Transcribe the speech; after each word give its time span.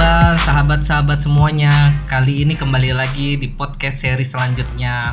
kabar 0.00 0.32
sahabat-sahabat 0.40 1.20
semuanya? 1.20 1.92
Kali 2.08 2.40
ini 2.40 2.56
kembali 2.56 2.96
lagi 2.96 3.36
di 3.36 3.52
podcast 3.52 4.00
seri 4.00 4.24
selanjutnya. 4.24 5.12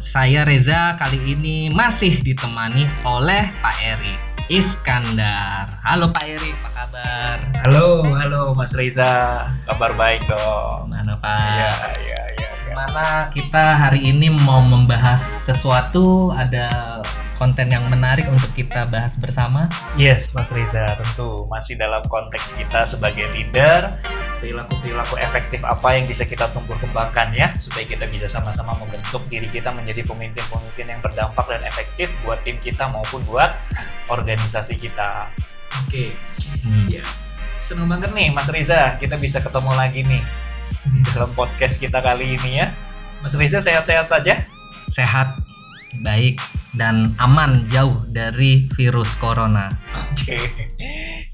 Saya 0.00 0.48
Reza 0.48 0.96
kali 0.96 1.36
ini 1.36 1.68
masih 1.68 2.16
ditemani 2.24 2.88
oleh 3.04 3.52
Pak 3.60 3.76
Eri 3.84 4.16
Iskandar. 4.48 5.84
Halo 5.84 6.16
Pak 6.16 6.24
Eri, 6.24 6.48
apa 6.48 6.68
kabar? 6.72 7.36
Halo, 7.60 8.00
halo 8.16 8.56
Mas 8.56 8.72
Reza. 8.72 9.44
Kabar 9.68 9.92
baik 9.92 10.24
dong. 10.24 10.88
Mana 10.88 11.20
Pak? 11.20 11.36
Iya, 11.36 11.72
iya, 12.00 12.20
Gimana 12.90 13.30
kita 13.30 13.78
hari 13.78 14.02
ini 14.02 14.34
mau 14.42 14.58
membahas 14.58 15.22
sesuatu 15.46 16.34
ada 16.34 16.98
konten 17.38 17.70
yang 17.70 17.86
menarik 17.86 18.26
untuk 18.26 18.50
kita 18.50 18.82
bahas 18.90 19.14
bersama. 19.14 19.70
Yes, 19.94 20.34
Mas 20.34 20.50
Reza, 20.50 20.98
tentu 20.98 21.46
masih 21.46 21.78
dalam 21.78 22.02
konteks 22.10 22.58
kita 22.58 22.82
sebagai 22.82 23.30
leader, 23.30 23.94
perilaku-perilaku 24.42 25.22
efektif 25.22 25.62
apa 25.62 26.02
yang 26.02 26.10
bisa 26.10 26.26
kita 26.26 26.50
tumbuh 26.50 26.74
kembangkan 26.82 27.30
ya, 27.30 27.54
supaya 27.62 27.86
kita 27.86 28.10
bisa 28.10 28.26
sama-sama 28.26 28.74
membentuk 28.74 29.22
diri 29.30 29.46
kita 29.54 29.70
menjadi 29.70 30.02
pemimpin-pemimpin 30.10 30.90
yang 30.90 30.98
berdampak 30.98 31.46
dan 31.46 31.62
efektif 31.62 32.10
buat 32.26 32.42
tim 32.42 32.58
kita 32.58 32.90
maupun 32.90 33.22
buat 33.30 33.54
organisasi 34.10 34.74
kita. 34.82 35.30
Oke, 35.86 36.10
Hmm. 36.66 36.90
ya. 36.90 37.06
Seneng 37.54 37.86
banget 37.86 38.10
nih 38.10 38.34
Mas 38.34 38.50
Reza, 38.50 38.98
kita 38.98 39.14
bisa 39.14 39.38
ketemu 39.38 39.78
lagi 39.78 40.02
nih 40.02 40.39
dalam 41.12 41.30
podcast 41.34 41.78
kita 41.78 41.98
kali 42.00 42.36
ini 42.38 42.64
ya. 42.64 42.72
Mas 43.20 43.36
Reza 43.36 43.60
sehat-sehat 43.60 44.06
saja? 44.08 44.48
Sehat, 44.88 45.36
baik, 46.02 46.40
dan 46.74 47.10
aman 47.20 47.68
jauh 47.68 48.00
dari 48.08 48.70
virus 48.78 49.12
corona. 49.20 49.68
Oke. 49.92 50.38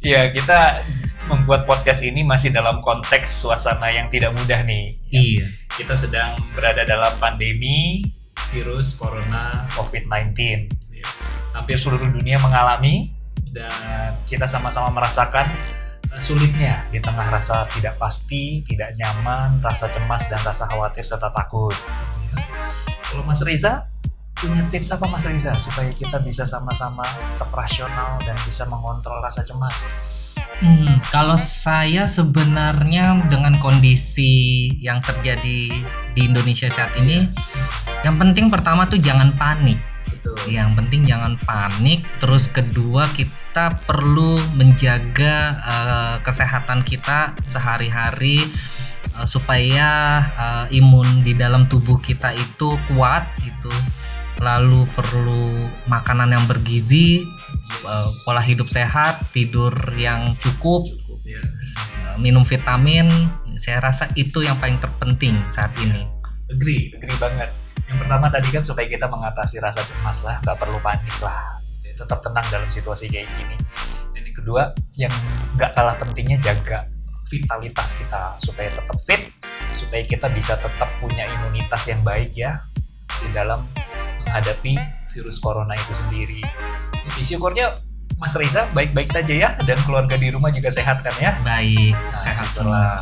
Ya, 0.03 0.31
kita 0.35 0.83
membuat 1.27 1.67
podcast 1.67 2.07
ini 2.07 2.23
masih 2.23 2.55
dalam 2.55 2.79
konteks 2.83 3.43
suasana 3.43 3.91
yang 3.91 4.11
tidak 4.11 4.35
mudah 4.39 4.63
nih. 4.63 4.99
Iya. 5.11 5.47
Kita 5.71 5.95
sedang 5.99 6.39
berada 6.55 6.87
dalam 6.87 7.13
pandemi 7.19 8.03
virus 8.55 8.95
corona 8.95 9.67
COVID-19. 9.75 10.35
Ya. 10.95 11.07
Hampir 11.53 11.77
seluruh 11.77 12.09
dunia 12.11 12.39
mengalami 12.39 13.13
dan 13.51 14.15
kita 14.29 14.47
sama-sama 14.47 14.93
merasakan 14.93 15.49
sulitnya 16.19 16.85
di 16.89 16.99
tengah 16.99 17.29
rasa 17.29 17.69
tidak 17.73 17.97
pasti, 18.01 18.65
tidak 18.65 18.97
nyaman, 18.97 19.61
rasa 19.61 19.89
cemas 19.93 20.25
dan 20.29 20.41
rasa 20.43 20.65
khawatir 20.69 21.05
serta 21.05 21.29
takut. 21.33 21.75
Ya. 22.33 22.37
Kalau 23.13 23.23
Mas 23.25 23.41
Reza 23.45 23.87
punya 24.37 24.61
tips 24.69 24.93
apa 24.93 25.09
Mas 25.09 25.25
Riza 25.25 25.57
supaya 25.57 25.89
kita 25.97 26.21
bisa 26.21 26.45
sama-sama 26.45 27.05
tetap 27.05 27.49
rasional 27.57 28.21
dan 28.25 28.37
bisa 28.45 28.69
mengontrol 28.69 29.25
rasa 29.25 29.41
cemas? 29.45 29.89
Hmm, 30.57 30.89
kalau 31.13 31.37
saya 31.37 32.09
sebenarnya 32.09 33.29
dengan 33.29 33.53
kondisi 33.61 34.73
yang 34.81 35.05
terjadi 35.05 35.69
di 36.17 36.21
Indonesia 36.21 36.73
saat 36.73 36.97
ini, 36.97 37.29
yang 38.01 38.17
penting 38.17 38.49
pertama 38.49 38.89
tuh 38.89 38.97
jangan 38.97 39.33
panik. 39.37 39.77
Betul. 40.27 40.59
Yang 40.59 40.71
penting 40.75 41.01
jangan 41.07 41.39
panik. 41.39 42.03
Terus 42.19 42.51
kedua 42.51 43.07
kita 43.15 43.79
perlu 43.87 44.35
menjaga 44.59 45.35
eh, 45.63 46.17
kesehatan 46.27 46.83
kita 46.83 47.39
sehari-hari 47.47 48.43
eh, 49.15 49.27
supaya 49.31 49.89
eh, 50.35 50.79
imun 50.83 51.23
di 51.23 51.39
dalam 51.39 51.71
tubuh 51.71 52.03
kita 52.03 52.35
itu 52.35 52.75
kuat 52.91 53.23
gitu. 53.47 53.71
Lalu 54.43 54.85
perlu 54.93 55.71
makanan 55.87 56.35
yang 56.35 56.45
bergizi, 56.51 57.23
eh, 57.87 58.09
pola 58.27 58.43
hidup 58.43 58.67
sehat, 58.67 59.31
tidur 59.31 59.73
yang 59.95 60.35
cukup, 60.43 60.91
Cukup 60.91 61.23
ya. 61.23 61.39
eh, 61.39 62.17
minum 62.19 62.43
vitamin. 62.43 63.07
Saya 63.57 63.81
rasa 63.81 64.11
itu 64.19 64.45
yang 64.45 64.59
paling 64.61 64.77
terpenting 64.83 65.39
saat 65.49 65.73
ini. 65.81 66.05
Agree, 66.53 66.93
agree 66.93 67.17
banget. 67.17 67.66
Pertama 67.97 68.27
tadi 68.31 68.49
kan 68.53 68.63
supaya 68.63 68.87
kita 68.87 69.07
mengatasi 69.09 69.59
rasa 69.59 69.81
cemas 69.83 70.21
lah, 70.23 70.37
nggak 70.45 70.57
perlu 70.61 70.79
panik 70.85 71.17
lah. 71.25 71.59
Tetap 71.97 72.21
tenang 72.21 72.45
dalam 72.53 72.69
situasi 72.69 73.09
kayak 73.09 73.25
gini. 73.35 73.57
Dan 74.13 74.23
yang 74.29 74.37
kedua, 74.37 74.63
yang 75.01 75.15
nggak 75.57 75.73
kalah 75.73 75.97
pentingnya 75.97 76.37
jaga 76.45 76.85
vitalitas 77.33 77.97
kita 77.97 78.37
supaya 78.39 78.69
tetap 78.71 78.97
fit, 79.03 79.33
supaya 79.75 80.03
kita 80.05 80.29
bisa 80.31 80.55
tetap 80.61 80.87
punya 81.01 81.25
imunitas 81.25 81.83
yang 81.89 82.05
baik 82.05 82.31
ya 82.37 82.63
di 83.09 83.29
dalam 83.33 83.65
menghadapi 84.29 84.77
virus 85.17 85.41
corona 85.41 85.73
itu 85.73 85.93
sendiri. 85.97 86.45
Jadi 87.09 87.23
syukurnya 87.25 87.73
Mas 88.17 88.33
Riza 88.33 88.65
baik-baik 88.73 89.13
saja 89.13 89.29
ya 89.29 89.49
dan 89.69 89.77
keluarga 89.85 90.17
di 90.17 90.33
rumah 90.33 90.49
juga 90.49 90.73
sehat 90.73 91.05
kan 91.05 91.13
ya? 91.21 91.37
Baik, 91.45 91.93
Nah, 91.93 92.25
sehat. 92.25 92.47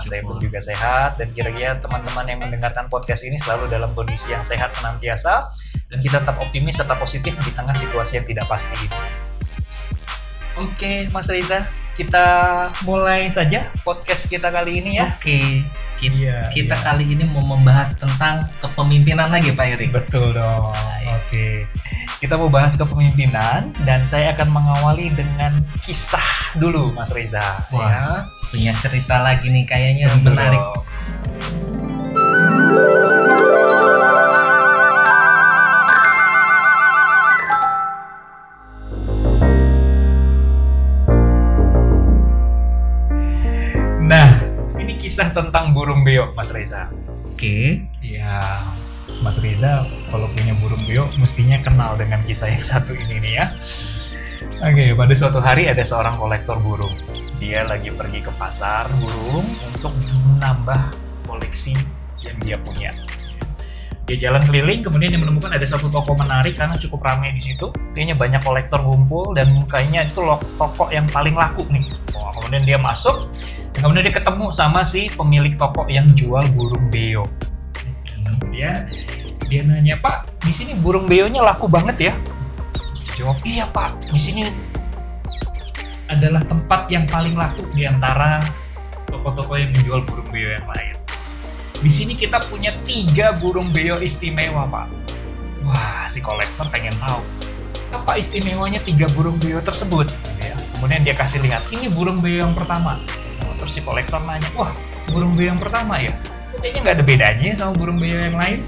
Saya 0.02 0.20
pun 0.26 0.42
juga 0.42 0.58
sehat 0.58 1.10
dan 1.14 1.30
kira-kira 1.30 1.78
teman-teman 1.78 2.26
yang 2.26 2.40
mendengarkan 2.42 2.90
podcast 2.90 3.22
ini 3.22 3.38
selalu 3.38 3.70
dalam 3.70 3.94
kondisi 3.94 4.34
yang 4.34 4.42
sehat 4.42 4.74
senantiasa 4.74 5.54
dan 5.86 5.98
kita 6.02 6.18
tetap 6.18 6.34
optimis 6.42 6.74
tetap 6.82 6.98
positif 6.98 7.30
di 7.30 7.50
tengah 7.54 7.74
situasi 7.78 8.18
yang 8.18 8.26
tidak 8.26 8.46
pasti 8.50 8.74
ini. 8.74 8.98
Oke, 10.58 11.06
Mas 11.14 11.30
Reza, 11.30 11.62
kita 11.94 12.26
mulai 12.82 13.30
saja 13.30 13.70
podcast 13.86 14.26
kita 14.26 14.50
kali 14.50 14.82
ini 14.82 14.98
ya. 14.98 15.14
Oke, 15.14 15.62
kita, 15.96 16.14
Iya, 16.14 16.38
kita 16.50 16.74
iya. 16.74 16.84
kali 16.84 17.04
ini 17.06 17.24
mau 17.24 17.44
membahas 17.44 17.94
tentang 17.94 18.46
kepemimpinan 18.58 19.30
lagi 19.30 19.50
Pak 19.50 19.66
Erik. 19.76 19.90
Betul 19.90 20.34
dong. 20.34 20.72
Oke. 21.04 21.66
Kita 22.18 22.40
mau 22.40 22.48
bahas 22.48 22.74
kepemimpinan 22.74 23.74
dan 23.84 24.08
saya 24.08 24.32
akan 24.32 24.48
mengawali 24.48 25.12
dengan 25.12 25.60
kisah 25.84 26.54
dulu 26.56 26.94
Mas 26.94 27.12
Reza. 27.12 27.42
Wah, 27.68 27.84
ya. 27.84 28.04
Punya 28.48 28.72
cerita 28.78 29.20
lagi 29.20 29.50
nih 29.50 29.64
kayaknya 29.66 30.06
Betul 30.08 30.32
menarik. 30.32 30.60
dong. 30.62 31.73
Kisah 45.04 45.36
tentang 45.36 45.76
burung 45.76 46.00
beo, 46.00 46.32
Mas 46.32 46.48
Reza. 46.48 46.88
Oke, 47.28 47.84
Ya, 48.00 48.40
Mas 49.20 49.36
Reza 49.36 49.84
kalau 50.08 50.24
punya 50.32 50.56
burung 50.64 50.80
beo 50.88 51.04
mestinya 51.20 51.60
kenal 51.60 51.92
dengan 52.00 52.24
kisah 52.24 52.48
yang 52.48 52.64
satu 52.64 52.96
ini 52.96 53.20
nih 53.20 53.32
ya. 53.36 53.46
Oke, 54.64 54.96
pada 54.96 55.12
suatu 55.12 55.44
hari 55.44 55.68
ada 55.68 55.84
seorang 55.84 56.16
kolektor 56.16 56.56
burung. 56.56 56.92
Dia 57.36 57.68
lagi 57.68 57.92
pergi 57.92 58.24
ke 58.24 58.32
pasar 58.40 58.88
burung 58.96 59.44
untuk 59.44 59.92
menambah 59.92 60.96
koleksi 61.28 61.76
yang 62.24 62.40
dia 62.40 62.56
punya. 62.56 62.88
Dia 64.04 64.16
jalan 64.28 64.40
keliling, 64.44 64.84
kemudian 64.84 65.16
dia 65.16 65.20
menemukan 65.20 65.52
ada 65.52 65.64
satu 65.64 65.88
toko 65.88 66.12
menarik 66.16 66.56
karena 66.56 66.76
cukup 66.76 67.04
ramai 67.04 67.32
di 67.36 67.52
situ. 67.52 67.72
Kayaknya 67.92 68.16
banyak 68.16 68.40
kolektor 68.44 68.80
ngumpul 68.84 69.32
dan 69.36 69.48
kayaknya 69.68 70.08
itu 70.08 70.20
toko 70.60 70.88
yang 70.92 71.08
paling 71.08 71.32
laku 71.36 71.64
nih. 71.72 71.84
Wah, 72.12 72.32
kemudian 72.36 72.68
dia 72.68 72.76
masuk, 72.76 73.32
kemudian 73.78 74.06
dia 74.06 74.14
ketemu 74.14 74.50
sama 74.54 74.86
si 74.86 75.10
pemilik 75.12 75.54
toko 75.58 75.86
yang 75.90 76.06
jual 76.14 76.42
burung 76.54 76.86
beo. 76.90 77.26
Kemudian 78.06 78.90
dia 79.46 79.60
nanya, 79.66 79.98
Pak, 80.00 80.40
di 80.42 80.52
sini 80.54 80.72
burung 80.78 81.06
beonya 81.06 81.42
laku 81.42 81.66
banget 81.68 82.10
ya? 82.10 82.12
Jawab, 83.14 83.38
iya 83.46 83.66
Pak, 83.70 84.10
di 84.10 84.18
sini 84.18 84.42
adalah 86.10 86.42
tempat 86.44 86.90
yang 86.90 87.06
paling 87.06 87.34
laku 87.34 87.64
di 87.72 87.86
antara 87.86 88.42
toko-toko 89.06 89.54
yang 89.54 89.70
menjual 89.72 90.02
burung 90.02 90.28
beo 90.30 90.50
yang 90.50 90.66
lain. 90.66 90.94
Di 91.78 91.90
sini 91.92 92.16
kita 92.16 92.40
punya 92.48 92.72
tiga 92.82 93.36
burung 93.36 93.68
beo 93.70 94.00
istimewa, 94.00 94.66
Pak. 94.66 94.86
Wah, 95.64 96.04
si 96.08 96.20
kolektor 96.20 96.68
pengen 96.68 96.92
tahu 97.00 97.22
apa 97.94 98.18
istimewanya 98.18 98.82
tiga 98.82 99.06
burung 99.14 99.38
beo 99.38 99.62
tersebut. 99.62 100.10
Ya. 100.42 100.58
Kemudian 100.76 101.06
dia 101.06 101.14
kasih 101.14 101.40
lihat, 101.40 101.62
ini 101.70 101.86
burung 101.86 102.18
beo 102.18 102.42
yang 102.42 102.52
pertama. 102.52 102.98
Terus 103.64 103.80
si 103.80 103.80
kolektor 103.80 104.20
nanya, 104.28 104.44
wah, 104.60 104.68
burung 105.08 105.32
beo 105.32 105.48
yang 105.48 105.56
pertama 105.56 105.96
ya? 105.96 106.12
Kayaknya 106.60 106.80
nggak 106.84 106.94
ada 107.00 107.04
bedanya 107.08 107.50
sama 107.56 107.72
burung 107.72 107.96
beo 107.96 108.12
yang 108.12 108.36
lain. 108.36 108.60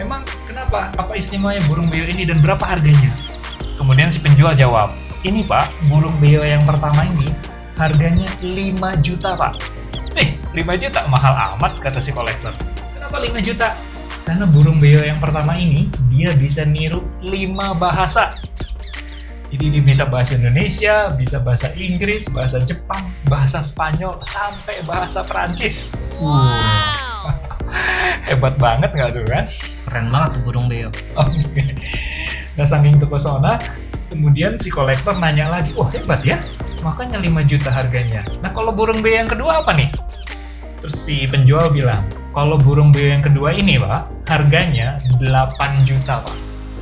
Memang 0.00 0.24
kenapa? 0.48 0.88
Apa 0.96 1.20
istimewanya 1.20 1.60
burung 1.68 1.92
beo 1.92 2.08
ini 2.08 2.24
dan 2.24 2.40
berapa 2.40 2.64
harganya? 2.64 3.12
Kemudian 3.76 4.08
si 4.08 4.24
penjual 4.24 4.56
jawab, 4.56 4.88
ini 5.20 5.44
pak, 5.44 5.68
burung 5.92 6.16
beo 6.16 6.40
yang 6.40 6.64
pertama 6.64 7.04
ini 7.04 7.28
harganya 7.76 8.24
5 8.40 9.04
juta 9.04 9.36
pak. 9.36 9.52
Eh, 10.16 10.32
5 10.56 10.64
juta 10.80 11.04
mahal 11.12 11.36
amat 11.60 11.76
kata 11.76 12.00
si 12.00 12.08
kolektor. 12.08 12.56
Kenapa 12.96 13.20
5 13.20 13.36
juta? 13.44 13.76
Karena 14.24 14.48
burung 14.48 14.80
beo 14.80 15.04
yang 15.04 15.20
pertama 15.20 15.60
ini 15.60 15.92
dia 16.08 16.32
bisa 16.32 16.64
niru 16.64 17.04
5 17.20 17.36
bahasa. 17.76 18.32
Jadi 19.46 19.78
dia 19.78 19.82
bisa 19.82 20.04
bahasa 20.10 20.34
Indonesia, 20.34 20.94
bisa 21.14 21.38
bahasa 21.38 21.70
Inggris, 21.78 22.26
bahasa 22.30 22.58
Jepang, 22.66 23.02
bahasa 23.30 23.62
Spanyol, 23.62 24.18
sampai 24.26 24.82
bahasa 24.82 25.22
Perancis. 25.22 26.02
Hebat 28.30 28.54
banget 28.58 28.90
nggak 28.94 29.10
tuh 29.14 29.26
kan? 29.26 29.46
keren 29.86 30.06
banget 30.10 30.38
tuh 30.38 30.42
burung 30.50 30.66
beo. 30.66 30.90
Oke. 31.14 31.62
Nah 32.58 32.66
saking 32.66 32.98
terpesona, 32.98 33.58
Kemudian 34.06 34.54
si 34.54 34.70
kolektor 34.70 35.18
nanya 35.18 35.50
lagi, 35.50 35.74
wah 35.74 35.90
hebat 35.90 36.22
ya, 36.22 36.38
makanya 36.86 37.18
5 37.18 37.42
juta 37.42 37.74
harganya. 37.74 38.22
Nah 38.38 38.54
kalau 38.54 38.70
burung 38.70 39.02
beo 39.02 39.18
yang 39.18 39.26
kedua 39.26 39.58
apa 39.58 39.74
nih? 39.74 39.90
Terus 40.78 40.94
si 40.94 41.26
penjual 41.26 41.66
bilang, 41.74 42.06
kalau 42.30 42.54
burung 42.54 42.94
beo 42.94 43.10
yang 43.10 43.20
kedua 43.20 43.50
ini 43.50 43.82
pak, 43.82 44.30
harganya 44.30 44.94
8 45.18 45.82
juta 45.82 46.22
pak. 46.22 46.36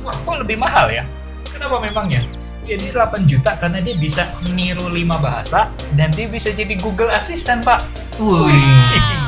Wah 0.05 0.13
kok 0.13 0.37
lebih 0.45 0.61
mahal 0.61 0.85
ya? 0.93 1.01
Kenapa 1.49 1.81
memangnya? 1.81 2.21
Jadi 2.65 2.89
8 2.89 3.29
juta 3.29 3.53
karena 3.61 3.77
dia 3.77 3.93
bisa 3.93 4.25
meniru 4.41 4.89
5 4.89 4.97
bahasa 5.21 5.69
dan 5.93 6.09
dia 6.09 6.25
bisa 6.25 6.49
jadi 6.49 6.73
Google 6.81 7.13
Assistant 7.13 7.61
pak. 7.61 7.85
Wih. 8.17 8.49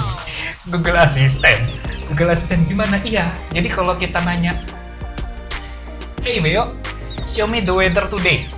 Google 0.74 0.98
Assistant. 0.98 1.62
Google 2.10 2.34
Assistant 2.34 2.66
gimana? 2.66 2.98
Iya. 3.06 3.30
Jadi 3.54 3.70
kalau 3.70 3.94
kita 3.94 4.26
nanya, 4.26 4.58
Hey 6.26 6.42
Beo, 6.42 6.66
show 7.30 7.46
me 7.46 7.62
the 7.62 7.72
weather 7.72 8.10
today. 8.10 8.50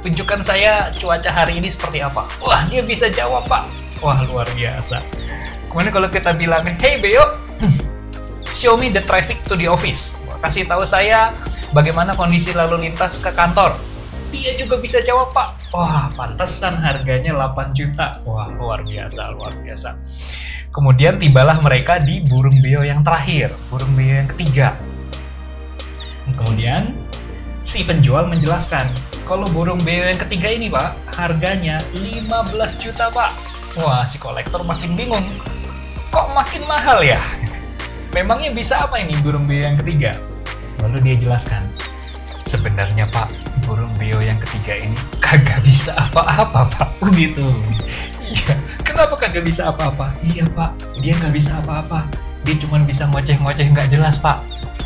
Tunjukkan 0.00 0.40
saya 0.42 0.88
cuaca 0.96 1.30
hari 1.30 1.60
ini 1.60 1.68
seperti 1.68 2.00
apa. 2.02 2.24
Wah, 2.40 2.64
dia 2.66 2.82
bisa 2.82 3.12
jawab 3.12 3.44
pak. 3.46 3.68
Wah, 4.00 4.18
luar 4.26 4.48
biasa. 4.56 4.98
Kemudian 5.70 5.92
kalau 5.92 6.08
kita 6.08 6.32
bilang, 6.34 6.64
Hey 6.80 6.98
Beo, 6.98 7.36
show 8.58 8.80
me 8.80 8.88
the 8.88 9.04
traffic 9.04 9.44
to 9.44 9.60
the 9.60 9.68
office. 9.68 10.24
Kasih 10.40 10.66
tahu 10.66 10.82
saya 10.88 11.30
bagaimana 11.76 12.16
kondisi 12.16 12.50
lalu 12.56 12.88
lintas 12.88 13.20
ke 13.20 13.28
kantor. 13.30 13.91
Dia 14.32 14.56
juga 14.56 14.80
bisa 14.80 15.04
jawab 15.04 15.36
pak. 15.36 15.60
Wah, 15.76 16.08
pantesan 16.16 16.80
harganya 16.80 17.36
8 17.36 17.76
juta. 17.76 18.24
Wah, 18.24 18.48
luar 18.48 18.80
biasa, 18.80 19.36
luar 19.36 19.52
biasa. 19.60 19.92
Kemudian 20.72 21.20
tibalah 21.20 21.60
mereka 21.60 22.00
di 22.00 22.24
burung 22.24 22.56
beo 22.64 22.80
yang 22.80 23.04
terakhir, 23.04 23.52
burung 23.68 23.92
beo 23.92 24.24
yang 24.24 24.28
ketiga. 24.32 24.72
Kemudian 26.32 26.96
si 27.60 27.84
penjual 27.84 28.24
menjelaskan, 28.24 28.88
kalau 29.28 29.44
burung 29.52 29.84
beo 29.84 30.08
yang 30.08 30.16
ketiga 30.16 30.48
ini 30.48 30.72
pak, 30.72 30.96
harganya 31.12 31.84
15 31.92 32.80
juta 32.80 33.12
pak. 33.12 33.36
Wah, 33.76 34.08
si 34.08 34.16
kolektor 34.16 34.64
makin 34.64 34.96
bingung. 34.96 35.28
Kok 36.08 36.32
makin 36.32 36.64
mahal 36.64 37.04
ya? 37.04 37.20
Memangnya 38.16 38.48
bisa 38.56 38.80
apa 38.80 38.96
ini 38.96 39.12
burung 39.20 39.44
beo 39.44 39.68
yang 39.68 39.76
ketiga? 39.76 40.16
Lalu 40.80 41.04
dia 41.04 41.16
jelaskan, 41.20 41.60
sebenarnya 42.48 43.04
pak, 43.12 43.28
burung 43.64 43.92
beo 43.98 44.18
yang 44.22 44.38
ketiga 44.42 44.78
ini 44.78 44.98
kagak 45.22 45.60
bisa 45.64 45.94
apa-apa 45.94 46.68
pak. 46.68 46.88
Oh 47.00 47.10
gitu. 47.14 47.46
Iya, 48.32 48.54
kenapa 48.80 49.14
kagak 49.20 49.44
bisa 49.44 49.68
apa-apa? 49.68 50.12
Iya 50.24 50.48
pak, 50.52 50.76
dia 51.00 51.12
nggak 51.16 51.34
bisa 51.34 51.56
apa-apa. 51.60 52.08
Dia 52.42 52.56
cuma 52.58 52.80
bisa 52.82 53.06
ngoceh-ngoceh 53.08 53.66
nggak 53.70 53.88
jelas 53.92 54.18
pak. 54.18 54.40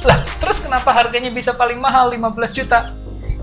Lah, 0.04 0.18
terus 0.38 0.60
kenapa 0.60 0.92
harganya 0.92 1.32
bisa 1.32 1.54
paling 1.54 1.80
mahal 1.80 2.12
15 2.12 2.58
juta? 2.58 2.90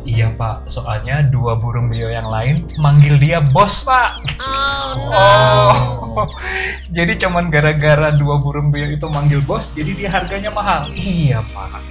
Iya 0.04 0.36
pak, 0.36 0.68
soalnya 0.68 1.24
dua 1.24 1.56
burung 1.56 1.88
beo 1.88 2.12
yang 2.12 2.28
lain 2.28 2.68
manggil 2.84 3.16
dia 3.16 3.40
bos 3.40 3.88
pak. 3.88 4.12
Oh, 6.14 6.30
jadi 6.94 7.18
cuman 7.18 7.50
gara-gara 7.50 8.14
dua 8.14 8.38
burung 8.38 8.70
beo 8.70 8.86
itu 8.86 9.10
manggil 9.10 9.42
bos, 9.42 9.74
jadi 9.74 9.92
dia 9.98 10.10
harganya 10.14 10.54
mahal. 10.54 10.86
Iya 10.94 11.42
pak. 11.50 11.82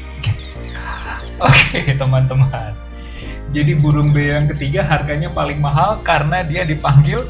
Oke 1.43 1.99
teman-teman. 1.99 2.92
Jadi 3.53 3.77
burung 3.77 4.17
beo 4.17 4.41
yang 4.41 4.49
ketiga 4.49 4.81
harganya 4.81 5.29
paling 5.29 5.61
mahal 5.61 6.01
karena 6.01 6.41
dia 6.41 6.65
dipanggil 6.65 7.21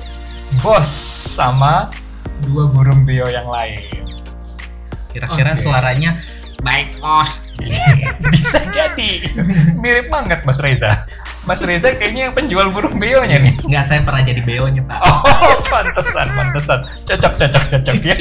bos 0.62 0.86
sama 1.34 1.90
dua 2.46 2.70
burung 2.70 3.02
beo 3.02 3.26
yang 3.26 3.50
lain. 3.50 3.82
Kira-kira 5.10 5.58
Oke. 5.58 5.66
suaranya 5.66 6.14
baik 6.62 6.94
bos. 7.02 7.42
Bisa 8.32 8.62
jadi. 8.70 9.18
Mirip 9.74 10.06
banget 10.08 10.46
Mas 10.46 10.62
Reza. 10.62 11.10
Mas 11.42 11.58
Reza 11.58 11.90
kayaknya 11.98 12.30
yang 12.30 12.34
penjual 12.38 12.70
burung 12.70 13.02
beonya 13.02 13.42
nih. 13.42 13.58
Nggak 13.66 13.84
saya 13.90 14.00
pernah 14.06 14.22
jadi 14.22 14.40
beonya 14.46 14.86
pak. 14.86 14.98
Oh, 15.02 15.58
pantesan, 15.74 16.30
pantesan. 16.30 16.86
Cocok, 17.02 17.32
cocok, 17.34 17.64
cocok 17.66 17.96
ya. 18.06 18.16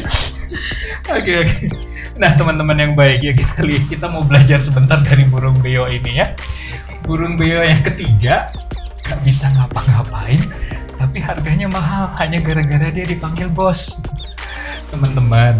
Oke, 1.13 1.31
oke. 1.45 1.90
Nah, 2.21 2.37
teman-teman 2.37 2.77
yang 2.77 2.93
baik 2.93 3.25
ya 3.25 3.33
kita 3.33 3.65
lihat 3.65 3.85
kita 3.89 4.05
mau 4.05 4.21
belajar 4.21 4.61
sebentar 4.61 5.01
dari 5.01 5.25
burung 5.25 5.57
beo 5.57 5.89
ini 5.89 6.21
ya. 6.21 6.37
Burung 7.01 7.33
beo 7.33 7.65
yang 7.65 7.81
ketiga 7.81 8.45
nggak 9.09 9.19
bisa 9.25 9.49
ngapa-ngapain, 9.57 10.37
tapi 11.01 11.17
harganya 11.17 11.65
mahal 11.73 12.13
hanya 12.21 12.37
gara-gara 12.45 12.93
dia 12.93 13.09
dipanggil 13.09 13.49
bos. 13.49 13.97
Teman-teman, 14.93 15.57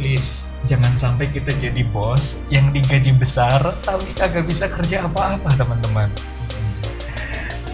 please 0.00 0.48
jangan 0.64 0.96
sampai 0.96 1.28
kita 1.28 1.52
jadi 1.52 1.84
bos 1.84 2.40
yang 2.48 2.72
digaji 2.72 3.12
besar 3.12 3.60
tapi 3.84 4.08
kagak 4.16 4.48
bisa 4.48 4.72
kerja 4.72 5.04
apa-apa, 5.04 5.52
teman-teman. 5.52 6.08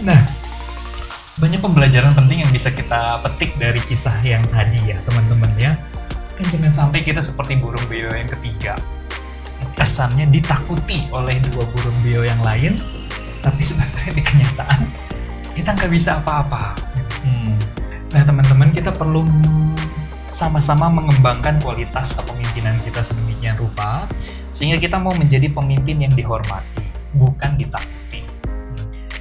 Nah, 0.03 0.19
banyak 1.39 1.63
pembelajaran 1.63 2.11
penting 2.11 2.43
yang 2.43 2.51
bisa 2.51 2.75
kita 2.75 3.23
petik 3.23 3.55
dari 3.55 3.79
kisah 3.87 4.19
yang 4.19 4.43
tadi 4.51 4.83
ya 4.83 4.99
teman-teman 5.07 5.53
ya 5.55 5.79
kan 6.37 6.45
jangan 6.53 6.73
sampai 6.73 7.01
kita 7.01 7.19
seperti 7.19 7.57
burung 7.57 7.81
beo 7.89 8.13
yang 8.13 8.29
ketiga 8.29 8.77
kesannya 9.73 10.29
ditakuti 10.29 11.09
oleh 11.09 11.41
dua 11.49 11.65
burung 11.73 11.97
beo 12.05 12.21
yang 12.21 12.37
lain 12.45 12.77
tapi 13.41 13.61
sebenarnya 13.65 14.11
di 14.13 14.21
kenyataan 14.21 14.81
kita 15.57 15.73
nggak 15.73 15.91
bisa 15.91 16.21
apa-apa 16.21 16.77
Hmm. 17.17 17.59
nah 18.13 18.21
teman-teman 18.23 18.69
kita 18.71 18.93
perlu 18.93 19.25
sama-sama 20.31 20.87
mengembangkan 20.87 21.57
kualitas 21.59 22.13
kepemimpinan 22.13 22.77
kita 22.85 23.01
sedemikian 23.01 23.57
rupa 23.57 24.05
sehingga 24.53 24.77
kita 24.77 25.01
mau 25.01 25.11
menjadi 25.17 25.49
pemimpin 25.49 26.05
yang 26.05 26.13
dihormati 26.13 26.85
bukan 27.17 27.57
ditakuti 27.57 27.97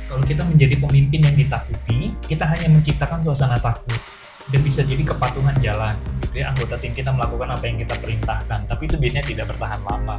kalau 0.07 0.23
kita 0.23 0.47
menjadi 0.47 0.79
pemimpin 0.79 1.19
yang 1.19 1.37
ditakuti, 1.37 2.15
kita 2.31 2.47
hanya 2.47 2.73
menciptakan 2.73 3.27
suasana 3.27 3.59
takut. 3.59 3.99
Dan 4.47 4.61
bisa 4.63 4.87
jadi 4.87 5.03
kepatuhan 5.03 5.59
jalan, 5.59 5.99
gitu 6.23 6.43
ya. 6.43 6.55
Anggota 6.55 6.79
tim 6.79 6.95
kita 6.95 7.11
melakukan 7.11 7.51
apa 7.51 7.65
yang 7.67 7.83
kita 7.83 7.95
perintahkan, 7.99 8.71
tapi 8.71 8.83
itu 8.87 8.95
biasanya 8.95 9.27
tidak 9.27 9.47
bertahan 9.55 9.81
lama. 9.83 10.17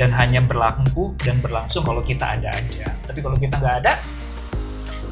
Dan 0.00 0.10
hanya 0.16 0.40
berlaku 0.40 1.12
dan 1.20 1.36
berlangsung 1.44 1.84
kalau 1.84 2.00
kita 2.00 2.40
ada 2.40 2.48
aja. 2.52 2.88
Tapi 3.04 3.20
kalau 3.20 3.36
kita 3.36 3.60
nggak 3.60 3.76
ada, 3.84 3.92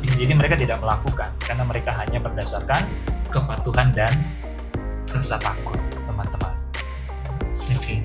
bisa 0.00 0.14
jadi 0.16 0.32
mereka 0.32 0.56
tidak 0.56 0.80
melakukan, 0.80 1.28
karena 1.44 1.64
mereka 1.68 1.90
hanya 2.00 2.18
berdasarkan 2.24 2.82
kepatuhan 3.28 3.88
dan 3.92 4.12
rasa 5.12 5.36
takut, 5.36 5.76
teman-teman. 6.08 6.54
Oke. 7.68 8.00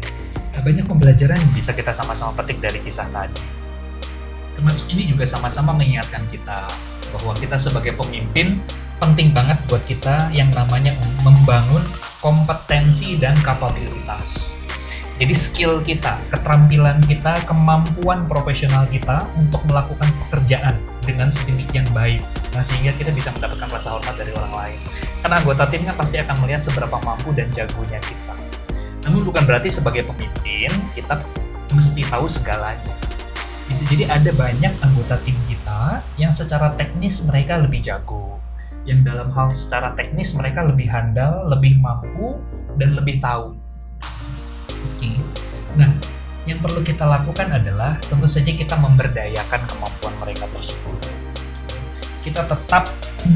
Nah, 0.55 0.61
banyak 0.67 0.85
pembelajaran 0.91 1.39
yang 1.39 1.53
bisa 1.55 1.71
kita 1.71 1.95
sama-sama 1.95 2.35
petik 2.43 2.59
dari 2.59 2.83
kisah 2.83 3.07
tadi 3.15 3.59
termasuk 4.59 4.91
ini 4.91 5.07
juga 5.07 5.23
sama-sama 5.23 5.71
mengingatkan 5.71 6.27
kita 6.27 6.67
bahwa 7.15 7.31
kita 7.39 7.55
sebagai 7.55 7.95
pemimpin 7.95 8.59
penting 8.99 9.31
banget 9.31 9.57
buat 9.65 9.81
kita 9.87 10.29
yang 10.35 10.51
namanya 10.51 10.93
membangun 11.23 11.81
kompetensi 12.19 13.15
dan 13.15 13.35
kapabilitas. 13.41 14.59
Jadi 15.19 15.35
skill 15.35 15.83
kita, 15.83 16.15
keterampilan 16.31 17.03
kita, 17.03 17.43
kemampuan 17.43 18.23
profesional 18.23 18.87
kita 18.87 19.27
untuk 19.35 19.59
melakukan 19.67 20.07
pekerjaan 20.27 20.79
dengan 21.03 21.27
sedemikian 21.27 21.83
baik. 21.91 22.23
Nah, 22.55 22.63
sehingga 22.63 22.95
kita 22.95 23.11
bisa 23.11 23.35
mendapatkan 23.35 23.67
rasa 23.67 23.99
hormat 23.99 24.15
dari 24.15 24.31
orang 24.31 24.53
lain. 24.55 24.79
Karena 25.19 25.35
anggota 25.43 25.67
tim 25.67 25.83
kan 25.83 25.95
pasti 25.99 26.23
akan 26.23 26.35
melihat 26.39 26.63
seberapa 26.63 26.95
mampu 27.03 27.35
dan 27.35 27.51
jagonya 27.51 27.99
kita. 27.99 28.35
Namun 29.03 29.27
bukan 29.27 29.43
berarti 29.43 29.67
sebagai 29.67 30.07
pemimpin 30.07 30.71
kita 30.95 31.19
mesti 31.75 32.07
tahu 32.07 32.31
segalanya 32.31 32.95
jadi 33.89 34.09
ada 34.09 34.31
banyak 34.33 34.73
anggota 34.81 35.21
tim 35.21 35.37
kita 35.45 36.01
yang 36.17 36.33
secara 36.33 36.73
teknis 36.73 37.21
mereka 37.25 37.57
lebih 37.61 37.81
jago 37.85 38.41
yang 38.89 39.05
dalam 39.05 39.29
hal 39.29 39.53
secara 39.53 39.93
teknis 39.93 40.33
mereka 40.33 40.65
lebih 40.65 40.89
handal, 40.89 41.45
lebih 41.45 41.77
mampu, 41.77 42.41
dan 42.81 42.97
lebih 42.97 43.21
tahu. 43.21 43.53
Oke. 44.97 45.13
Nah, 45.77 45.93
yang 46.49 46.57
perlu 46.57 46.81
kita 46.81 47.05
lakukan 47.05 47.53
adalah 47.53 48.01
tentu 48.09 48.25
saja 48.25 48.49
kita 48.49 48.73
memberdayakan 48.73 49.61
kemampuan 49.69 50.15
mereka 50.17 50.49
tersebut. 50.57 50.97
Kita 52.25 52.49
tetap 52.49 52.89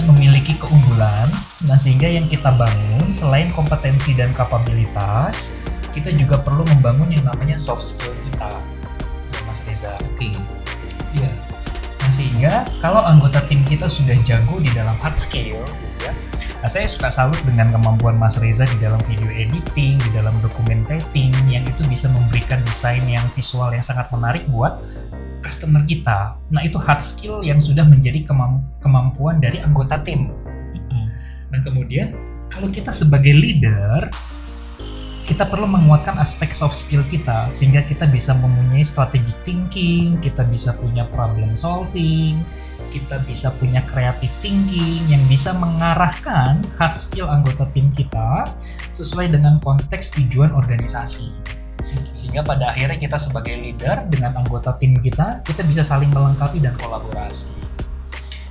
memiliki 0.10 0.58
keunggulan, 0.58 1.30
nah 1.70 1.78
sehingga 1.78 2.10
yang 2.10 2.26
kita 2.26 2.50
bangun 2.58 3.06
selain 3.14 3.54
kompetensi 3.54 4.18
dan 4.18 4.34
kapabilitas, 4.34 5.54
kita 5.94 6.10
juga 6.10 6.42
perlu 6.42 6.66
membangun 6.66 7.06
yang 7.14 7.24
namanya 7.30 7.62
soft 7.62 7.86
skill 7.86 8.12
kita. 8.26 8.52
Mas 9.46 9.62
Reza. 9.70 9.94
Oke. 10.02 10.34
Iya. 11.14 11.30
Nah, 11.30 11.43
sehingga 12.14 12.62
kalau 12.78 13.02
anggota 13.02 13.42
tim 13.50 13.66
kita 13.66 13.90
sudah 13.90 14.14
jago 14.22 14.62
di 14.62 14.70
dalam 14.70 14.94
hard 15.02 15.18
skill, 15.18 15.58
gitu 15.58 15.98
ya. 16.06 16.14
Nah, 16.62 16.70
saya 16.72 16.88
suka 16.88 17.12
salut 17.12 17.42
dengan 17.44 17.68
kemampuan 17.74 18.16
Mas 18.16 18.40
Reza 18.40 18.64
di 18.64 18.78
dalam 18.80 19.02
video 19.10 19.28
editing, 19.34 20.00
di 20.00 20.10
dalam 20.16 20.32
documentating, 20.40 21.34
yang 21.50 21.66
itu 21.66 21.82
bisa 21.92 22.08
memberikan 22.08 22.62
desain 22.64 23.04
yang 23.10 23.26
visual 23.36 23.74
yang 23.74 23.84
sangat 23.84 24.08
menarik 24.14 24.48
buat 24.48 24.80
customer 25.44 25.84
kita. 25.84 26.40
Nah, 26.54 26.64
itu 26.64 26.80
hard 26.80 27.04
skill 27.04 27.44
yang 27.44 27.60
sudah 27.60 27.84
menjadi 27.84 28.24
kemam- 28.24 28.64
kemampuan 28.80 29.44
dari 29.44 29.60
anggota 29.60 30.00
tim. 30.00 30.32
Mm-mm. 30.72 31.06
Nah, 31.52 31.60
kemudian 31.68 32.16
kalau 32.48 32.72
kita 32.72 32.96
sebagai 32.96 33.36
leader, 33.36 34.08
kita 35.24 35.48
perlu 35.48 35.72
menguatkan 35.72 36.20
aspek 36.20 36.52
soft 36.52 36.76
skill 36.76 37.00
kita 37.08 37.48
sehingga 37.56 37.80
kita 37.88 38.04
bisa 38.12 38.36
mempunyai 38.36 38.84
strategic 38.84 39.36
thinking, 39.48 40.20
kita 40.20 40.44
bisa 40.44 40.76
punya 40.76 41.08
problem 41.16 41.56
solving, 41.56 42.44
kita 42.92 43.24
bisa 43.24 43.48
punya 43.56 43.80
creative 43.88 44.32
thinking 44.44 45.00
yang 45.08 45.24
bisa 45.32 45.56
mengarahkan 45.56 46.60
hard 46.76 46.92
skill 46.92 47.32
anggota 47.32 47.64
tim 47.72 47.88
kita 47.96 48.44
sesuai 48.92 49.32
dengan 49.32 49.64
konteks 49.64 50.12
tujuan 50.20 50.52
organisasi. 50.52 51.32
Sehingga 52.12 52.44
pada 52.44 52.76
akhirnya 52.76 53.00
kita 53.00 53.16
sebagai 53.16 53.56
leader 53.56 54.04
dengan 54.12 54.36
anggota 54.36 54.76
tim 54.76 54.98
kita, 55.00 55.40
kita 55.46 55.64
bisa 55.64 55.86
saling 55.86 56.12
melengkapi 56.12 56.60
dan 56.60 56.76
kolaborasi. 56.76 57.54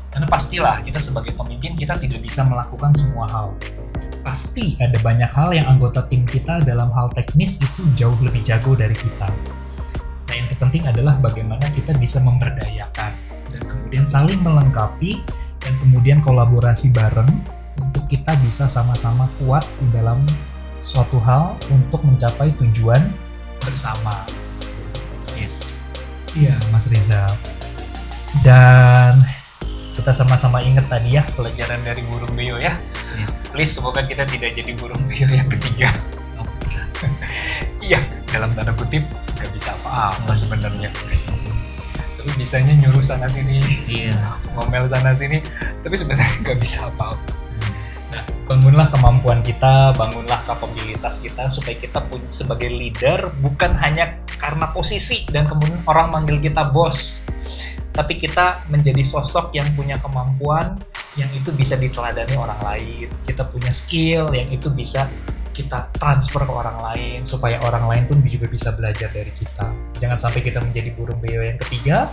Karena 0.09 0.29
pastilah 0.29 0.81
kita 0.85 1.01
sebagai 1.01 1.37
pemimpin 1.37 1.77
kita 1.77 1.97
tidak 2.01 2.21
bisa 2.23 2.45
melakukan 2.45 2.93
semua 2.97 3.27
hal. 3.29 3.47
Pasti 4.23 4.79
ada 4.79 4.95
banyak 5.03 5.31
hal 5.35 5.51
yang 5.51 5.67
anggota 5.67 6.07
tim 6.07 6.23
kita 6.23 6.63
dalam 6.63 6.95
hal 6.95 7.11
teknis 7.11 7.59
itu 7.59 7.83
jauh 7.99 8.15
lebih 8.23 8.47
jago 8.47 8.79
dari 8.79 8.95
kita. 8.95 9.27
Nah 10.31 10.35
yang 10.39 10.47
terpenting 10.47 10.87
adalah 10.87 11.19
bagaimana 11.19 11.67
kita 11.75 11.91
bisa 11.99 12.23
memberdayakan 12.23 13.13
dan 13.51 13.63
kemudian 13.67 14.07
saling 14.07 14.39
melengkapi 14.47 15.19
dan 15.59 15.75
kemudian 15.83 16.23
kolaborasi 16.23 16.95
bareng 16.95 17.31
untuk 17.83 18.07
kita 18.07 18.31
bisa 18.47 18.71
sama-sama 18.71 19.27
kuat 19.43 19.67
di 19.83 19.91
dalam 19.91 20.23
suatu 20.87 21.19
hal 21.19 21.59
untuk 21.75 22.03
mencapai 22.07 22.55
tujuan 22.63 23.03
bersama. 23.63 24.23
Iya. 25.35 25.51
Iya, 26.33 26.55
Mas 26.71 26.87
Riza. 26.87 27.27
Dan 28.47 29.23
kita 29.99 30.15
sama-sama 30.15 30.63
ingat 30.65 30.89
tadi 30.89 31.19
ya 31.19 31.27
pelajaran 31.35 31.83
dari 31.85 32.03
burung 32.07 32.33
beo 32.39 32.57
ya. 32.59 32.75
Iya. 33.13 33.27
Please 33.53 33.73
semoga 33.77 34.01
kita 34.05 34.25
tidak 34.29 34.57
jadi 34.57 34.73
burung 34.77 35.03
beo 35.09 35.29
yang 35.29 35.49
ketiga. 35.53 35.93
Iya, 37.83 37.99
dalam 38.31 38.55
tanda 38.55 38.71
kutip 38.79 39.03
nggak 39.11 39.51
bisa 39.51 39.75
apa-apa 39.83 40.33
sebenarnya. 40.39 40.87
Tapi 42.23 42.31
bisanya 42.39 42.71
nyuruh 42.79 43.03
sana 43.03 43.27
sini, 43.27 43.59
Iya. 43.91 44.15
ngomel 44.55 44.87
sana 44.87 45.11
sini, 45.11 45.43
tapi 45.83 45.99
sebenarnya 45.99 46.31
nggak 46.47 46.59
bisa 46.63 46.87
apa-apa. 46.87 47.27
Nah, 48.15 48.23
bangunlah 48.47 48.87
kemampuan 48.87 49.43
kita, 49.43 49.91
bangunlah 49.99 50.39
kapabilitas 50.47 51.19
kita 51.19 51.51
supaya 51.51 51.75
kita 51.75 51.99
pun 52.07 52.23
sebagai 52.31 52.71
leader 52.71 53.35
bukan 53.43 53.75
hanya 53.83 54.23
karena 54.39 54.71
posisi 54.71 55.27
dan 55.27 55.51
kemudian 55.51 55.83
orang 55.91 56.15
manggil 56.15 56.39
kita 56.39 56.71
bos, 56.71 57.19
tapi 57.91 58.15
kita 58.15 58.63
menjadi 58.71 59.03
sosok 59.03 59.51
yang 59.59 59.67
punya 59.75 59.99
kemampuan 59.99 60.79
yang 61.17 61.29
itu 61.37 61.53
bisa 61.53 61.77
diteladani 61.77 62.35
orang 62.37 62.61
lain. 62.65 63.09
Kita 63.29 63.45
punya 63.49 63.73
skill 63.73 64.33
yang 64.33 64.49
itu 64.49 64.73
bisa 64.73 65.09
kita 65.53 65.93
transfer 66.01 66.49
ke 66.49 66.53
orang 66.53 66.81
lain 66.81 67.29
supaya 67.29 67.61
orang 67.69 67.85
lain 67.85 68.05
pun 68.09 68.19
juga 68.25 68.49
bisa 68.49 68.73
belajar 68.73 69.13
dari 69.13 69.33
kita. 69.37 69.69
Jangan 70.01 70.17
sampai 70.17 70.41
kita 70.41 70.65
menjadi 70.65 70.97
burung 70.97 71.21
beo 71.21 71.45
yang 71.45 71.61
ketiga 71.61 72.09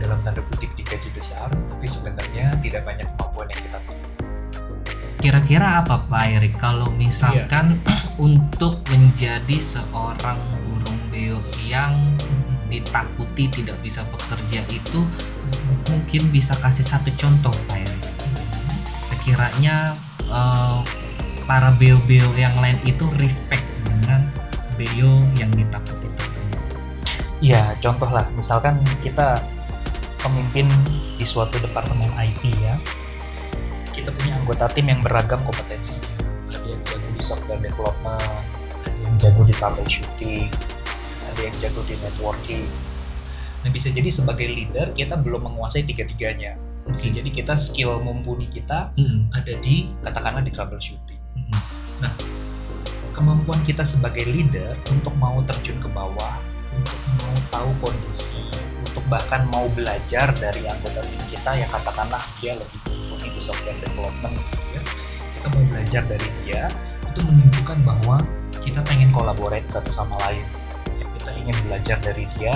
dalam 0.00 0.18
tanda 0.24 0.40
kutip 0.48 0.72
digaji 0.74 1.12
besar, 1.12 1.52
tapi 1.52 1.86
sebenarnya 1.86 2.56
tidak 2.64 2.82
banyak 2.88 3.06
kemampuan 3.14 3.46
yang 3.52 3.62
kita 3.68 3.78
punya. 3.84 4.06
Kira-kira 5.20 5.84
apa 5.84 6.00
Pak 6.00 6.24
Erik 6.40 6.56
kalau 6.56 6.88
misalkan 6.96 7.76
untuk 8.26 8.80
menjadi 8.88 9.60
seorang 9.60 10.40
burung 10.64 11.00
beo 11.12 11.38
yang 11.68 11.92
ditakuti 12.70 13.50
tidak 13.50 13.76
bisa 13.82 14.06
bekerja 14.08 14.62
itu 14.70 15.02
mungkin 15.90 16.22
bisa 16.30 16.54
kasih 16.62 16.86
satu 16.86 17.10
contoh 17.18 17.52
Pak 17.66 17.76
Erik. 17.76 18.02
Sekiranya 19.10 19.98
eh, 20.30 20.78
para 21.50 21.74
beo-beo 21.74 22.30
yang 22.38 22.54
lain 22.62 22.78
itu 22.86 23.02
respect 23.18 23.66
dengan 23.82 24.30
beo 24.78 25.18
yang 25.34 25.50
ditakuti. 25.50 26.08
Iya, 27.40 27.74
contoh 27.80 28.06
lah, 28.06 28.28
misalkan 28.36 28.76
kita 29.00 29.40
pemimpin 30.20 30.68
di 31.16 31.24
suatu 31.24 31.56
departemen 31.56 32.12
IT 32.20 32.42
ya, 32.60 32.76
kita 33.96 34.12
punya 34.12 34.36
anggota 34.36 34.68
tim 34.70 34.92
yang 34.92 35.00
beragam 35.00 35.40
kompetensinya. 35.48 36.06
Ada 36.52 36.68
yang 36.68 36.82
jago 36.84 37.08
di 37.16 37.22
software 37.24 37.62
development, 37.64 38.44
ada 38.84 39.00
yang 39.00 39.16
jago 39.16 39.42
di 39.48 39.54
troubleshooting, 39.56 40.52
ada 41.40 41.48
yang 41.48 41.56
jago 41.64 41.80
di 41.88 41.96
networking. 42.04 42.68
Nah, 43.64 43.72
bisa 43.72 43.88
jadi 43.88 44.12
sebagai 44.12 44.44
leader 44.44 44.92
kita 44.92 45.16
belum 45.16 45.48
menguasai 45.48 45.88
tiga-tiganya. 45.88 46.60
Bisa 46.84 47.08
jadi 47.08 47.24
kita 47.32 47.56
skill 47.56 47.96
mumpuni 48.04 48.44
kita 48.52 48.92
Hmm. 48.92 49.32
ada 49.32 49.56
di 49.56 49.88
katakanlah 50.04 50.44
di 50.44 50.52
troubleshooting. 50.52 51.16
Hmm. 51.40 52.12
kemampuan 53.10 53.60
kita 53.68 53.84
sebagai 53.84 54.24
leader 54.24 54.72
untuk 54.88 55.12
mau 55.20 55.44
terjun 55.44 55.76
ke 55.76 55.88
bawah, 55.92 56.40
untuk 56.72 56.96
mau 57.20 57.36
tahu 57.52 57.68
kondisi, 57.84 58.40
untuk 58.80 59.04
bahkan 59.12 59.44
mau 59.52 59.68
belajar 59.76 60.32
dari 60.40 60.64
anggota 60.64 61.04
tim 61.04 61.20
kita 61.28 61.52
yang 61.60 61.68
katakanlah 61.68 62.22
dia 62.40 62.56
lebih 62.56 62.80
mumpuni 62.88 63.28
di 63.28 63.40
software 63.44 63.76
development 63.76 64.40
gitu 64.40 64.64
ya. 64.72 64.82
Kita 65.20 65.46
mau 65.52 65.64
belajar 65.68 66.02
dari 66.08 66.28
dia, 66.40 66.62
itu 67.12 67.20
menunjukkan 67.20 67.78
bahwa 67.84 68.16
kita 68.64 68.80
pengen 68.88 69.12
kolaborate 69.12 69.68
satu 69.68 69.92
sama 69.92 70.16
lain. 70.24 70.69
Ingin 71.40 71.56
belajar 71.66 71.98
dari 72.04 72.28
dia, 72.36 72.52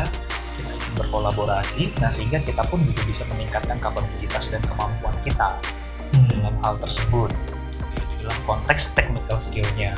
kita 0.55 0.71
ingin 0.71 0.93
berkolaborasi, 1.01 1.83
nah 1.99 2.13
sehingga 2.13 2.39
kita 2.39 2.63
pun 2.69 2.79
juga 2.85 3.03
bisa 3.09 3.25
meningkatkan 3.33 3.81
kapabilitas 3.81 4.53
dan 4.53 4.63
kemampuan 4.63 5.17
kita 5.25 5.49
Hmm. 6.15 6.31
dalam 6.31 6.55
hal 6.63 6.75
tersebut 6.79 7.33
dalam 8.23 8.39
konteks 8.47 8.95
technical 8.95 9.37
skill-nya. 9.37 9.93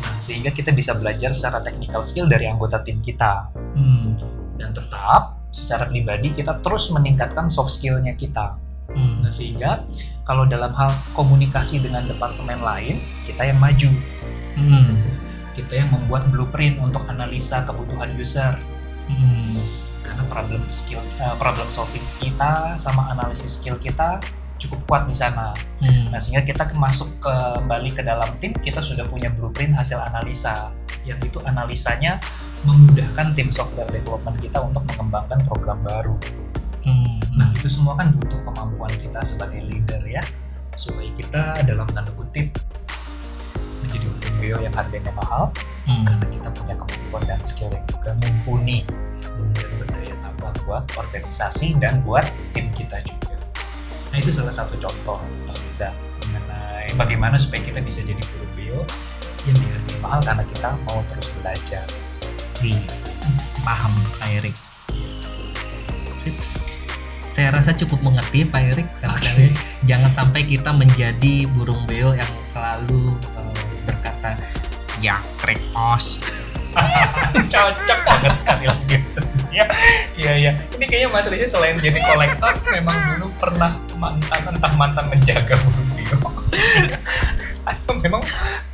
Nah, 0.00 0.16
sehingga 0.22 0.54
kita 0.54 0.70
bisa 0.70 0.94
belajar 0.94 1.34
secara 1.34 1.60
technical 1.60 2.06
skill 2.06 2.30
dari 2.30 2.46
anggota 2.46 2.80
tim 2.80 3.02
kita 3.02 3.50
Hmm. 3.74 4.14
dan 4.56 4.70
tetap 4.72 5.36
secara 5.50 5.90
pribadi 5.90 6.30
kita 6.30 6.62
terus 6.62 6.88
meningkatkan 6.94 7.50
soft 7.50 7.74
skill-nya 7.74 8.14
kita. 8.14 8.54
Hmm. 8.94 9.26
Nah, 9.26 9.32
sehingga 9.34 9.82
kalau 10.22 10.46
dalam 10.46 10.70
hal 10.72 10.90
komunikasi 11.12 11.82
dengan 11.82 12.06
departemen 12.06 12.62
lain, 12.62 13.02
kita 13.26 13.42
yang 13.50 13.58
maju. 13.58 13.90
Hmm. 14.54 14.94
Kita 15.52 15.72
yang 15.76 15.90
membuat 15.90 16.30
blueprint 16.30 16.78
untuk 16.78 17.04
analisa 17.10 17.66
kebutuhan 17.66 18.14
user. 18.14 18.54
Hmm. 19.10 19.58
Karena 20.06 20.22
problem 20.26 20.62
skill 20.66 21.02
eh, 21.18 21.34
problem 21.38 21.66
solving 21.70 22.02
kita 22.02 22.74
sama 22.78 23.10
analisis 23.14 23.58
skill 23.58 23.78
kita 23.78 24.18
cukup 24.60 24.80
kuat 24.86 25.02
di 25.08 25.16
sana. 25.16 25.56
Hmm. 25.80 26.12
Nah, 26.12 26.20
sehingga 26.20 26.44
kita 26.44 26.68
masuk 26.76 27.08
kembali 27.24 27.96
ke 27.96 28.04
dalam 28.04 28.28
tim, 28.38 28.52
kita 28.52 28.84
sudah 28.84 29.08
punya 29.08 29.32
blueprint 29.32 29.72
hasil 29.72 29.96
analisa. 29.96 30.68
Yang 31.08 31.32
itu 31.32 31.38
analisanya 31.48 32.20
memudahkan 32.68 33.32
tim 33.32 33.48
software 33.48 33.88
development 33.88 34.36
kita 34.36 34.60
untuk 34.60 34.84
mengembangkan 34.92 35.40
program 35.48 35.80
baru. 35.80 36.14
Hmm. 36.84 37.16
Nah, 37.32 37.48
itu 37.56 37.72
semua 37.72 37.96
kan 37.96 38.12
butuh 38.12 38.36
kemampuan 38.44 38.92
kita 39.00 39.24
sebagai 39.24 39.64
leader 39.64 40.04
ya, 40.04 40.20
supaya 40.76 41.08
kita 41.16 41.64
dalam 41.64 41.88
tanda 41.88 42.12
kutip 42.12 42.52
beo 44.50 44.66
yang 44.66 44.74
harganya 44.74 45.14
mahal, 45.14 45.54
Hmm. 45.86 46.02
karena 46.02 46.26
kita 46.26 46.48
punya 46.50 46.74
kemampuan 46.74 47.22
dan 47.30 47.40
skill 47.46 47.70
yang 47.70 47.86
juga 47.86 48.10
mumpuni 48.18 48.82
dan 49.54 49.70
berdaya 49.78 50.14
tambah 50.26 50.52
buat 50.66 50.82
organisasi 50.98 51.78
dan 51.78 52.02
buat 52.02 52.26
tim 52.50 52.66
kita 52.74 52.98
juga. 53.06 53.38
Nah 54.10 54.18
itu 54.18 54.34
salah 54.34 54.50
satu 54.50 54.74
contoh 54.74 55.22
Mas 55.46 55.54
Riza 55.62 55.94
mengenai 56.26 56.90
bagaimana 56.98 57.38
supaya 57.38 57.62
kita 57.62 57.78
bisa 57.78 58.02
jadi 58.02 58.18
guru 58.18 58.46
bio 58.58 58.82
yang 59.46 59.54
dihargai 59.54 59.98
mahal 60.02 60.18
karena 60.18 60.42
kita 60.50 60.68
mau 60.82 60.98
terus 61.06 61.30
belajar. 61.38 61.86
Iya, 62.58 62.82
paham 63.62 63.94
Pak 64.18 64.28
Erik. 64.34 64.56
Saya 67.30 67.54
rasa 67.54 67.72
cukup 67.72 68.02
mengerti 68.02 68.44
Pak 68.44 68.62
Erik. 68.74 68.88
Karena 69.00 69.16
Oke. 69.16 69.48
Jangan 69.88 70.10
sampai 70.12 70.44
kita 70.44 70.76
menjadi 70.76 71.48
burung 71.56 71.88
beo 71.88 72.12
yang 72.12 72.28
selalu 72.52 72.99
ya 75.00 75.16
krekos. 75.40 76.20
Cocok 77.52 78.00
banget 78.06 78.34
sekali 78.38 78.64
lagi 78.70 78.96
sebenarnya. 79.10 79.64
Iya 80.14 80.32
iya. 80.38 80.52
Ini 80.54 80.84
kayaknya 80.86 81.08
Mas 81.10 81.26
Riza 81.26 81.50
selain 81.50 81.74
jadi 81.82 81.98
kolektor 81.98 82.54
memang 82.70 82.94
dulu 83.16 83.26
pernah 83.42 83.74
mantan 83.98 84.54
entah 84.54 84.72
mantan 84.78 85.04
menjaga 85.10 85.58
guru 85.58 85.82
bio. 85.98 86.16
Atau 87.66 87.98
memang 87.98 88.22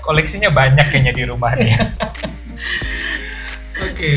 koleksinya 0.04 0.52
banyak 0.52 0.84
kayaknya 0.92 1.12
di 1.16 1.24
rumahnya. 1.24 1.96
Oke. 3.80 4.12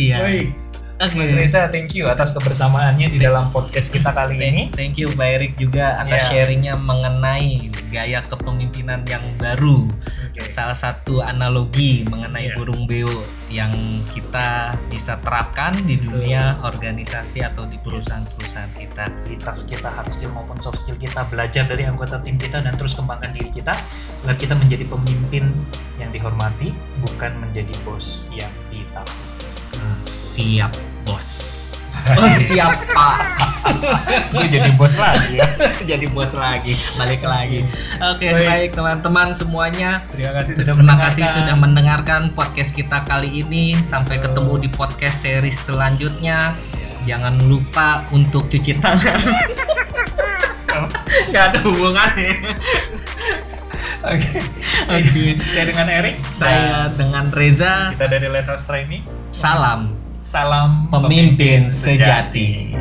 Iya. 0.00 0.16
Baik. 0.24 0.67
Oke. 0.98 1.14
Mas 1.14 1.30
Reza, 1.30 1.70
thank 1.70 1.94
you 1.94 2.10
atas 2.10 2.34
kebersamaannya 2.34 3.06
di 3.06 3.22
dalam 3.22 3.54
podcast 3.54 3.94
kita 3.94 4.10
kali 4.10 4.34
ini. 4.34 4.66
Thank, 4.74 4.98
you 4.98 5.06
Pak 5.14 5.28
Erik 5.30 5.54
juga 5.54 5.94
atas 6.02 6.26
Iya. 6.26 6.42
sharingnya 6.42 6.74
mengenai 6.74 7.70
gaya 7.94 8.18
kepemimpinan 8.26 9.06
yang 9.06 9.22
baru. 9.38 9.86
Oke. 9.86 10.42
Salah 10.50 10.74
satu 10.74 11.22
analogi 11.22 12.02
mengenai 12.02 12.50
Iya. 12.50 12.58
burung 12.58 12.90
beo 12.90 13.06
yang 13.46 13.70
kita 14.10 14.74
bisa 14.90 15.22
terapkan 15.22 15.70
di 15.86 16.02
dunia 16.02 16.58
organisasi 16.66 17.46
atau 17.46 17.62
di 17.70 17.78
perusahaan-perusahaan 17.78 18.74
kita. 18.74 19.04
Kualitas 19.22 19.58
kita, 19.70 19.88
hard 19.94 20.10
skill 20.10 20.34
maupun 20.34 20.58
soft 20.58 20.82
skill 20.82 20.98
kita, 20.98 21.22
belajar 21.30 21.62
dari 21.70 21.86
anggota 21.86 22.18
tim 22.18 22.34
kita 22.34 22.58
dan 22.58 22.74
terus 22.74 22.98
kembangkan 22.98 23.30
diri 23.38 23.54
kita 23.54 23.70
agar 24.26 24.34
kita 24.34 24.58
menjadi 24.58 24.82
pemimpin 24.90 25.46
yang 26.02 26.10
dihormati, 26.10 26.74
bukan 27.06 27.38
menjadi 27.38 27.70
bos 27.86 28.26
yang. 28.34 28.50
Siap, 30.38 30.70
bos. 31.02 31.30
Oh 32.14 32.30
siapa? 32.40 33.20
Gue 34.30 34.46
jadi 34.54 34.70
bos 34.78 34.94
lagi 34.96 35.42
ya. 35.42 35.44
Jadi 35.90 36.06
bos 36.14 36.30
lagi, 36.30 36.72
balik 36.94 37.26
lagi. 37.26 37.66
Oke, 38.00 38.32
Baik. 38.32 38.46
baik 38.46 38.70
teman-teman 38.72 39.34
semuanya. 39.34 40.00
Terima 40.06 40.32
kasih 40.38 40.62
sudah 40.62 40.72
Terima 40.78 40.96
kasih 40.96 41.24
sudah 41.26 41.56
mendengarkan 41.58 42.30
podcast 42.32 42.70
kita 42.70 43.02
kali 43.04 43.42
ini. 43.42 43.74
Sampai 43.90 44.22
ketemu 44.22 44.62
di 44.62 44.68
podcast 44.70 45.20
series 45.26 45.58
selanjutnya. 45.58 46.54
Jangan 47.04 47.34
lupa 47.44 48.06
untuk 48.14 48.46
cuci 48.46 48.78
tangan. 48.78 49.18
Gak 51.34 51.44
ada 51.50 51.58
hubungannya. 51.66 52.56
Oke. 54.06 54.38
Oke. 54.86 55.20
Saya 55.50 55.64
dengan 55.66 55.86
Erik. 55.92 56.16
Saya 56.40 56.88
dengan 56.94 57.24
Reza. 57.34 57.92
Kita 57.92 58.06
dari 58.06 58.30
Let's 58.32 58.64
Training. 58.64 59.02
Salam 59.34 60.07
Salam 60.18 60.90
pemimpin 60.90 61.70
sejati. 61.70 62.74